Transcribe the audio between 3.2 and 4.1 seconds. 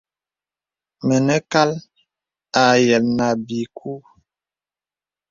ābi kū.